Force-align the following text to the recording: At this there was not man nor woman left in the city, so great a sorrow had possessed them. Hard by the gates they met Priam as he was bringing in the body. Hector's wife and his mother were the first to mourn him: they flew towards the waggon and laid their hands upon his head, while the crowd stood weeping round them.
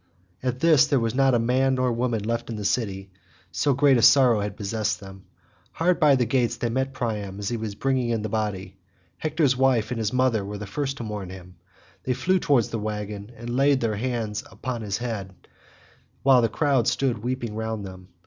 At 0.41 0.61
this 0.61 0.87
there 0.87 0.99
was 0.99 1.13
not 1.13 1.39
man 1.39 1.75
nor 1.75 1.91
woman 1.93 2.23
left 2.23 2.49
in 2.49 2.55
the 2.55 2.65
city, 2.65 3.11
so 3.51 3.75
great 3.75 3.97
a 3.97 4.01
sorrow 4.01 4.39
had 4.39 4.57
possessed 4.57 4.99
them. 4.99 5.25
Hard 5.73 5.99
by 5.99 6.15
the 6.15 6.25
gates 6.25 6.57
they 6.57 6.69
met 6.69 6.91
Priam 6.91 7.37
as 7.37 7.49
he 7.49 7.57
was 7.57 7.75
bringing 7.75 8.09
in 8.09 8.23
the 8.23 8.27
body. 8.27 8.77
Hector's 9.19 9.55
wife 9.55 9.91
and 9.91 9.99
his 9.99 10.11
mother 10.11 10.43
were 10.43 10.57
the 10.57 10.65
first 10.65 10.97
to 10.97 11.03
mourn 11.03 11.29
him: 11.29 11.55
they 12.03 12.13
flew 12.13 12.39
towards 12.39 12.69
the 12.69 12.79
waggon 12.79 13.31
and 13.37 13.55
laid 13.55 13.79
their 13.79 13.97
hands 13.97 14.43
upon 14.49 14.81
his 14.81 14.97
head, 14.97 15.35
while 16.23 16.41
the 16.41 16.49
crowd 16.49 16.87
stood 16.87 17.19
weeping 17.23 17.53
round 17.53 17.85
them. 17.85 18.07